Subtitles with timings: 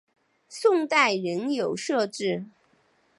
[0.49, 2.47] 宋代仍有设置。